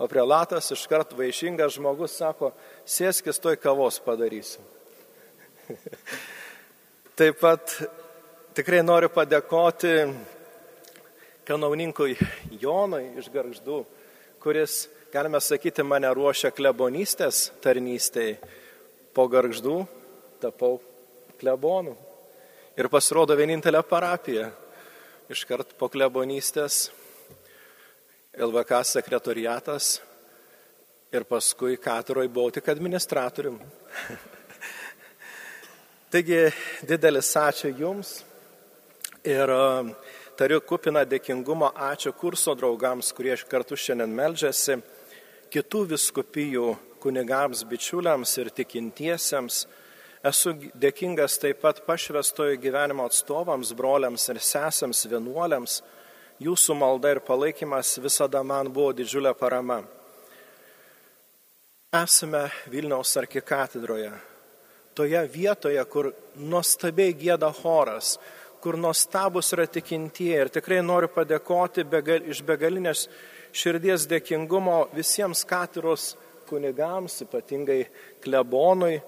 O 0.02 0.08
prelatas 0.10 0.72
iškart 0.74 1.14
vaišingas 1.14 1.76
žmogus 1.76 2.18
sako, 2.18 2.50
sėskis 2.82 3.38
toj 3.38 3.60
kavos 3.62 4.00
padarysiu. 4.02 4.64
Taip 7.20 7.38
pat 7.38 7.78
tikrai 8.56 8.82
noriu 8.82 9.12
padėkoti 9.12 9.98
kanauninkui 11.48 12.16
Jonui 12.60 13.12
iš 13.18 13.28
Garždų, 13.32 13.82
kuris, 14.42 14.86
galime 15.12 15.40
sakyti, 15.42 15.84
mane 15.86 16.10
ruošia 16.14 16.52
klebonystės 16.54 17.50
tarnystėje. 17.62 18.38
Po 19.12 19.26
Garždų 19.28 19.82
tapau 20.40 20.78
klebonu. 21.40 21.92
Ir 22.78 22.88
pasirodo 22.88 23.36
vienintelė 23.36 23.82
parapija. 23.84 24.48
Iškart 25.32 25.74
po 25.78 25.88
klebonystės 25.92 26.86
LVK 28.32 28.80
sekretoriatas 28.88 29.98
ir 31.12 31.26
paskui 31.28 31.76
katedroje 31.76 32.32
buvau 32.32 32.54
tik 32.54 32.70
administratorium. 32.72 33.58
Taigi 36.12 36.40
didelis 36.88 37.28
ačiū 37.36 37.72
Jums 37.76 38.22
ir 39.24 39.52
um, 39.52 39.92
tariu 40.38 40.60
kupiną 40.64 41.04
dėkingumo 41.08 41.72
ačiū 41.90 42.12
kurso 42.16 42.54
draugams, 42.58 43.12
kurie 43.16 43.36
kartu 43.48 43.76
šiandien 43.76 44.12
meldžiasi, 44.16 44.78
kitų 45.52 45.84
viskupijų 45.92 46.66
kunigams, 47.02 47.64
bičiuliams 47.68 48.36
ir 48.40 48.50
tikintiesiems. 48.56 49.64
Esu 50.22 50.54
dėkingas 50.78 51.40
taip 51.42 51.60
pat 51.64 51.80
pašvestojo 51.86 52.54
gyvenimo 52.62 53.08
atstovams, 53.10 53.72
broliams 53.74 54.28
ir 54.30 54.38
sesėms, 54.38 55.06
vienuoliams. 55.10 55.80
Jūsų 56.42 56.76
malda 56.78 57.10
ir 57.12 57.20
palaikymas 57.26 57.96
visada 58.02 58.42
man 58.46 58.70
buvo 58.72 58.92
didžiulė 58.96 59.34
parama. 59.38 59.82
Esame 61.92 62.46
Vilniaus 62.72 63.10
arkikatedroje, 63.20 64.12
toje 64.96 65.20
vietoje, 65.34 65.82
kur 65.92 66.08
nuostabiai 66.40 67.12
gėda 67.12 67.50
choras, 67.58 68.14
kur 68.62 68.78
nuostabus 68.78 69.52
yra 69.56 69.66
tikintieji. 69.66 70.40
Ir 70.44 70.50
tikrai 70.54 70.80
noriu 70.86 71.10
padėkoti 71.12 71.84
begal, 71.88 72.22
iš 72.30 72.42
begalinės 72.46 73.08
širdies 73.52 74.06
dėkingumo 74.10 74.86
visiems 74.96 75.44
katiros 75.48 76.12
kunigams, 76.48 77.18
ypatingai 77.24 77.80
klebonui, 78.22 79.00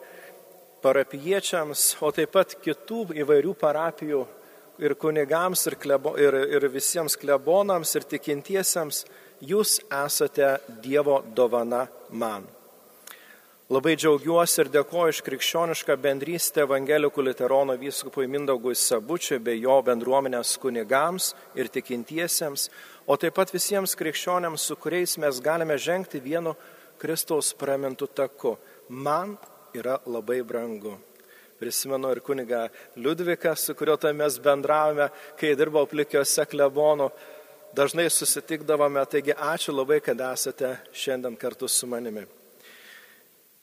parapiečiams, 0.85 1.95
o 2.05 2.11
taip 2.13 2.35
pat 2.35 2.57
kitų 2.65 3.07
įvairių 3.23 3.55
parapijų 3.61 4.25
ir 4.85 4.97
kunigams, 5.01 5.67
ir, 5.71 5.79
klebo, 5.81 6.17
ir, 6.21 6.37
ir 6.57 6.69
visiems 6.73 7.17
klebonams, 7.21 7.95
ir 7.97 8.09
tikintiesiems. 8.11 9.05
Jūs 9.45 9.79
esate 9.93 10.57
Dievo 10.83 11.21
dovana 11.37 11.85
man. 12.11 12.47
Labai 13.73 13.95
džiaugiuosi 13.97 14.59
ir 14.61 14.69
dėkoju 14.69 15.13
iš 15.15 15.19
krikščionišką 15.25 15.95
bendrystę 15.97 16.67
Evangelikų 16.67 17.23
Literono 17.25 17.73
vyskupui 17.81 18.27
Mindaugui 18.29 18.75
Sabučiui 18.77 19.39
bei 19.41 19.63
jo 19.63 19.79
bendruomenės 19.87 20.51
kunigams 20.61 21.31
ir 21.57 21.71
tikintiesiems, 21.73 22.67
o 23.09 23.17
taip 23.17 23.39
pat 23.39 23.55
visiems 23.55 23.97
krikščioniams, 23.97 24.69
su 24.69 24.77
kuriais 24.77 25.17
mes 25.17 25.41
galime 25.41 25.79
žengti 25.81 26.21
vienu 26.21 26.53
Kristaus 27.01 27.55
pramintų 27.57 28.11
taku. 28.13 28.59
Man 28.93 29.39
yra 29.73 29.97
labai 30.05 30.43
brangu. 30.45 30.99
Prisimenu 31.57 32.13
ir 32.13 32.21
kuniga 32.21 32.67
Liudviką, 33.01 33.57
su 33.57 33.73
kuriuo 33.73 33.97
tai 33.97 34.13
mes 34.13 34.37
bendravome, 34.45 35.09
kai 35.41 35.57
dirbau 35.57 35.89
plikiuose 35.89 36.45
klebonų. 36.53 37.09
Dažnai 37.73 38.11
susitikdavome, 38.13 39.09
taigi 39.09 39.33
ačiū 39.33 39.73
labai, 39.73 40.03
kad 40.05 40.21
esate 40.35 40.77
šiandien 40.93 41.41
kartu 41.41 41.65
su 41.65 41.89
manimi. 41.89 42.29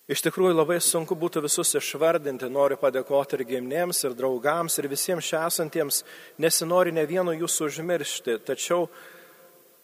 Iš 0.09 0.23
tikrųjų 0.25 0.55
labai 0.57 0.79
sunku 0.81 1.15
būtų 1.15 1.43
visus 1.45 1.75
išvardinti, 1.77 2.49
noriu 2.49 2.77
padėkoti 2.81 3.37
ir 3.37 3.45
giminėms, 3.51 4.01
ir 4.07 4.15
draugams, 4.17 4.79
ir 4.81 4.89
visiems 4.89 5.27
čia 5.29 5.45
esantiems, 5.45 6.01
nesinori 6.41 6.93
ne 6.95 7.05
vieno 7.05 7.35
jūsų 7.37 7.69
užmiršti, 7.69 8.39
tačiau, 8.47 8.87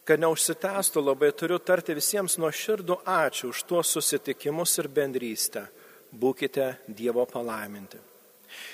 kad 0.07 0.23
neužsitęstų, 0.23 1.03
labai 1.03 1.29
turiu 1.37 1.59
tarti 1.61 1.95
visiems 1.95 2.39
nuo 2.41 2.49
širdų 2.49 3.01
ačiū 3.05 3.51
už 3.53 3.63
tuos 3.69 3.93
susitikimus 3.93 4.77
ir 4.81 4.89
bendrystę. 4.89 5.67
Būkite 6.07 6.77
Dievo 6.87 7.25
palaiminti. 7.27 7.99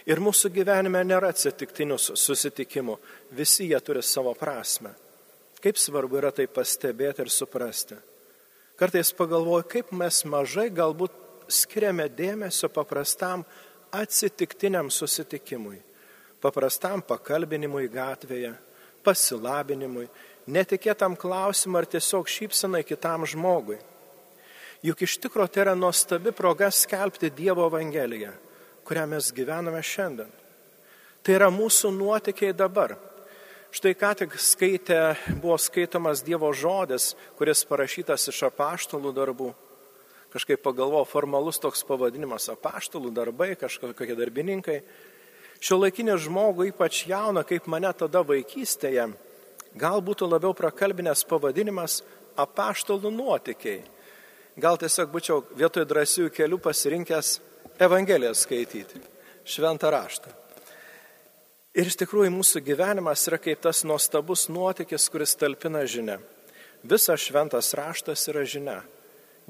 Ir 0.06 0.22
mūsų 0.22 0.52
gyvenime 0.54 1.02
nėra 1.04 1.32
atsitiktinių 1.34 1.98
susitikimų, 1.98 3.00
visi 3.36 3.72
jie 3.72 3.80
turi 3.82 4.04
savo 4.06 4.36
prasme. 4.38 4.94
Kaip 5.64 5.80
svarbu 5.80 6.20
yra 6.20 6.32
tai 6.36 6.46
pastebėti 6.52 7.24
ir 7.24 7.32
suprasti. 7.34 7.98
Kartais 8.78 9.14
pagalvoju, 9.16 9.66
kaip 9.70 9.92
mes 9.96 10.22
mažai 10.30 10.68
galbūt 10.74 11.23
skiriame 11.54 12.10
dėmesio 12.10 12.70
paprastam 12.74 13.46
atsitiktiniam 13.94 14.90
susitikimui, 14.92 15.78
paprastam 16.42 17.04
pakalbinimui 17.06 17.86
gatvėje, 17.94 18.54
pasilabinimui, 19.06 20.08
netikėtam 20.50 21.16
klausimui 21.20 21.84
ar 21.84 21.90
tiesiog 21.90 22.30
šypsenai 22.30 22.84
kitam 22.88 23.28
žmogui. 23.30 23.78
Juk 24.84 25.06
iš 25.06 25.20
tikrųjų 25.24 25.52
tai 25.54 25.64
yra 25.64 25.76
nuostabi 25.80 26.34
proga 26.36 26.68
skelbti 26.74 27.30
Dievo 27.32 27.70
Evangeliją, 27.70 28.34
kurią 28.84 29.06
mes 29.14 29.30
gyvename 29.32 29.80
šiandien. 29.80 30.32
Tai 31.24 31.36
yra 31.38 31.48
mūsų 31.54 31.94
nuotikiai 31.96 32.52
dabar. 32.52 32.98
Štai 33.74 33.94
ką 33.96 34.10
tik 34.20 34.36
skaitė, 34.36 35.16
buvo 35.40 35.56
skaitomas 35.58 36.22
Dievo 36.26 36.52
žodis, 36.54 37.14
kuris 37.40 37.64
parašytas 37.70 38.28
iš 38.34 38.44
apaštalų 38.50 39.14
darbų 39.16 39.54
kažkaip 40.34 40.64
pagalvojau, 40.66 41.06
formalus 41.06 41.60
toks 41.62 41.84
pavadinimas- 41.86 42.50
apaštalų 42.56 43.14
darbai, 43.14 43.54
kažkokie 43.56 44.16
darbininkai. 44.18 44.82
Šio 45.62 45.78
laikinė 45.78 46.18
žmogų, 46.18 46.72
ypač 46.74 47.06
jauna, 47.08 47.46
kaip 47.46 47.68
mane 47.68 47.94
tada 47.94 48.24
vaikystėje, 48.24 49.14
gal 49.78 50.02
būtų 50.02 50.28
labiau 50.28 50.54
prakalbinės 50.54 51.24
pavadinimas- 51.26 52.02
apaštalų 52.38 53.12
nuotikiai. 53.14 53.84
Gal 54.60 54.78
tiesiog 54.78 55.12
būčiau 55.12 55.44
vietoj 55.56 55.86
drąsių 55.86 56.30
kelių 56.30 56.60
pasirinkęs 56.60 57.40
Evangeliją 57.80 58.34
skaityti, 58.34 59.02
šventą 59.46 59.90
raštą. 59.90 60.30
Ir 61.74 61.86
iš 61.86 61.96
tikrųjų 61.96 62.30
mūsų 62.30 62.62
gyvenimas 62.62 63.28
yra 63.28 63.40
kaip 63.40 63.62
tas 63.62 63.84
nuostabus 63.84 64.48
nuotykis, 64.48 65.10
kuris 65.10 65.36
talpina 65.36 65.80
žinia. 65.86 66.20
Visas 66.84 67.20
šventas 67.20 67.74
raštas 67.74 68.28
yra 68.28 68.46
žinia 68.46 68.84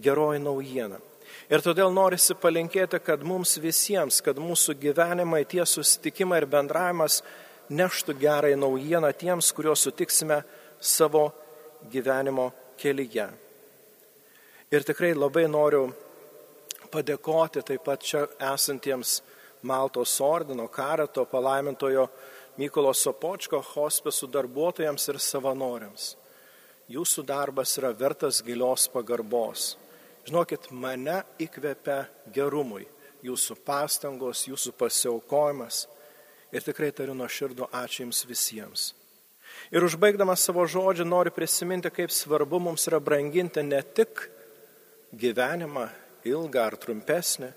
geroji 0.02 0.42
naujiena. 0.44 1.00
Ir 1.52 1.64
todėl 1.66 1.92
norisi 1.94 2.36
palinkėti, 2.40 3.00
kad 3.04 3.24
mums 3.26 3.58
visiems, 3.62 4.22
kad 4.24 4.40
mūsų 4.40 4.78
gyvenimai, 4.80 5.44
tie 5.50 5.66
susitikimai 5.66 6.42
ir 6.42 6.48
bendravimas 6.50 7.22
neštų 7.74 8.16
gerai 8.20 8.54
naujieną 8.60 9.12
tiems, 9.18 9.52
kuriuos 9.56 9.84
sutiksime 9.88 10.42
savo 10.80 11.32
gyvenimo 11.92 12.52
kelyje. 12.80 13.28
Ir 14.74 14.86
tikrai 14.88 15.14
labai 15.14 15.46
noriu 15.52 15.88
padėkoti 16.94 17.62
taip 17.66 17.84
pat 17.86 18.02
čia 18.02 18.26
esantiems 18.54 19.22
Maltos 19.64 20.18
ordino, 20.20 20.66
karato, 20.68 21.24
palaimintojo 21.24 22.10
Mykolo 22.60 22.92
Sopočko 22.94 23.62
hospisų 23.64 24.28
darbuotojams 24.34 25.08
ir 25.08 25.20
savanoriams. 25.24 26.10
Jūsų 26.92 27.24
darbas 27.24 27.78
yra 27.80 27.94
vertas 27.96 28.42
gilios 28.44 28.90
pagarbos. 28.92 29.78
Žinokit, 30.24 30.70
mane 30.72 31.20
įkvepia 31.44 32.06
gerumui 32.32 32.86
jūsų 33.24 33.58
pastangos, 33.66 34.46
jūsų 34.48 34.72
pasiaukojimas. 34.80 35.86
Ir 36.54 36.64
tikrai 36.64 36.92
tariu 36.96 37.16
nuo 37.18 37.28
širdų 37.28 37.68
ačiū 37.74 38.04
Jums 38.06 38.22
visiems. 38.30 38.92
Ir 39.74 39.84
užbaigdamas 39.84 40.46
savo 40.46 40.64
žodžią 40.70 41.06
noriu 41.08 41.34
prisiminti, 41.34 41.92
kaip 41.92 42.12
svarbu 42.14 42.62
mums 42.62 42.88
yra 42.88 43.02
branginti 43.04 43.64
ne 43.66 43.82
tik 43.84 44.28
gyvenimą, 45.12 45.90
ilgą 46.24 46.64
ar 46.70 46.78
trumpesnį, 46.80 47.52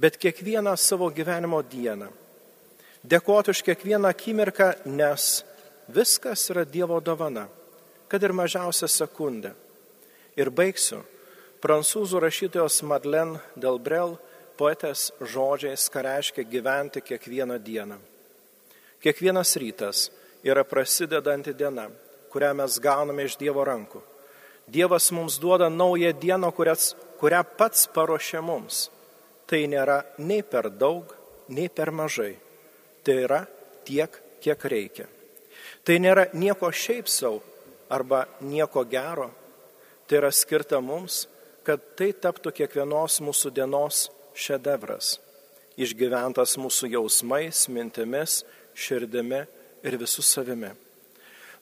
bet 0.00 0.16
kiekvieną 0.16 0.74
savo 0.80 1.10
gyvenimo 1.12 1.60
dieną. 1.62 2.08
Dėkoti 3.04 3.52
už 3.52 3.62
kiekvieną 3.64 4.08
akimirką, 4.08 4.72
nes 4.88 5.42
viskas 5.88 6.48
yra 6.52 6.64
Dievo 6.64 7.00
dovana, 7.00 7.46
kad 8.08 8.22
ir 8.22 8.32
mažiausia 8.36 8.88
sekundė. 8.88 9.52
Ir 10.36 10.52
baigsiu 10.52 11.02
prancūzų 11.60 12.20
rašytojos 12.24 12.80
Madeleine 12.88 13.40
Delbrel 13.56 14.16
poetės 14.60 15.10
žodžiais, 15.20 15.88
ką 15.92 16.04
reiškia 16.04 16.44
gyventi 16.48 17.02
kiekvieną 17.04 17.58
dieną. 17.60 17.98
Kiekvienas 19.00 19.54
rytas 19.60 20.08
yra 20.44 20.64
prasidedanti 20.64 21.54
diena, 21.56 21.88
kurią 22.32 22.52
mes 22.56 22.78
gauname 22.80 23.24
iš 23.28 23.38
Dievo 23.40 23.64
rankų. 23.64 24.02
Dievas 24.70 25.10
mums 25.12 25.38
duoda 25.40 25.70
naują 25.70 26.12
dieną, 26.12 26.52
kurias, 26.52 26.94
kurią 27.20 27.42
pats 27.58 27.88
paruošė 27.94 28.42
mums. 28.44 28.88
Tai 29.48 29.64
nėra 29.66 30.02
nei 30.18 30.44
per 30.46 30.70
daug, 30.70 31.10
nei 31.48 31.68
per 31.68 31.90
mažai. 31.90 32.36
Tai 33.02 33.16
yra 33.24 33.40
tiek, 33.84 34.12
kiek 34.40 34.64
reikia. 34.64 35.08
Tai 35.84 35.96
nėra 35.98 36.28
nieko 36.36 36.70
šiaip 36.70 37.08
savo 37.08 37.40
arba 37.90 38.26
nieko 38.40 38.84
gero. 38.84 39.30
Tai 40.06 40.20
yra 40.20 40.30
skirta 40.30 40.78
mums, 40.84 41.24
kad 41.66 41.82
tai 41.98 42.12
taptų 42.12 42.52
kiekvienos 42.60 43.20
mūsų 43.24 43.52
dienos 43.54 44.08
šedevras, 44.36 45.18
išgyventas 45.80 46.56
mūsų 46.60 46.92
jausmais, 46.96 47.66
mintimis, 47.72 48.42
širdimi 48.74 49.44
ir 49.84 49.98
visų 50.00 50.24
savimi. 50.24 50.72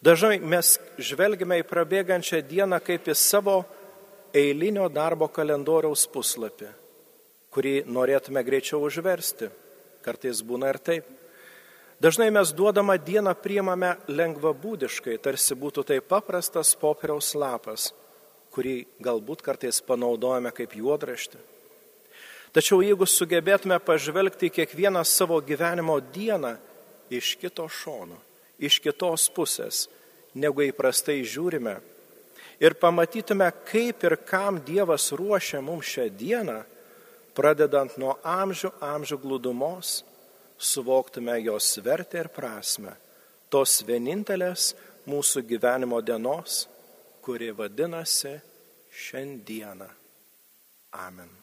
Dažnai 0.04 0.38
mes 0.38 0.76
žvelgime 1.02 1.58
į 1.58 1.66
prabėgančią 1.66 2.42
dieną 2.46 2.78
kaip 2.86 3.08
į 3.10 3.16
savo 3.18 3.62
eilinio 4.36 4.86
darbo 4.92 5.26
kalendoriaus 5.26 6.06
puslapį, 6.12 6.68
kurį 7.50 7.74
norėtume 7.90 8.44
greičiau 8.46 8.84
užversti. 8.86 9.50
Kartais 10.04 10.44
būna 10.46 10.70
ir 10.70 10.78
taip. 10.78 11.08
Dažnai 11.98 12.28
mes 12.30 12.52
duodamą 12.54 12.94
dieną 13.02 13.32
priimame 13.42 13.96
lengvabūdiškai, 14.06 15.16
tarsi 15.18 15.56
būtų 15.58 15.82
tai 15.88 15.98
paprastas 15.98 16.70
popieriaus 16.78 17.32
lapas, 17.34 17.90
kurį 18.54 18.76
galbūt 19.04 19.42
kartais 19.44 19.80
panaudojame 19.84 20.52
kaip 20.54 20.74
juodraštį. 20.78 21.40
Tačiau 22.52 22.80
jeigu 22.82 23.06
sugebėtume 23.06 23.76
pažvelgti 23.84 24.48
kiekvieną 24.50 25.04
savo 25.04 25.36
gyvenimo 25.44 25.98
dieną 26.00 26.54
iš 27.12 27.36
kito 27.40 27.68
šono, 27.68 28.16
iš 28.58 28.80
kitos 28.80 29.28
pusės, 29.34 29.86
negu 30.34 30.64
įprastai 30.64 31.20
žiūrime, 31.28 31.76
ir 32.60 32.74
pamatytume, 32.80 33.50
kaip 33.68 34.04
ir 34.04 34.16
kam 34.26 34.60
Dievas 34.64 35.10
ruošia 35.12 35.60
mums 35.62 35.86
šią 35.92 36.08
dieną, 36.18 36.58
pradedant 37.36 37.94
nuo 38.00 38.16
amžių 38.24 38.72
amžių 38.82 39.20
glūdumos, 39.22 40.02
suvoktume 40.58 41.36
jos 41.44 41.76
vertę 41.84 42.24
ir 42.24 42.32
prasme, 42.34 42.96
tos 43.52 43.78
vienintelės 43.86 44.72
mūsų 45.08 45.44
gyvenimo 45.46 46.00
dienos, 46.02 46.66
kuri 47.28 47.52
vadinasi 47.52 48.40
šiandieną. 48.88 49.88
Amen. 50.92 51.37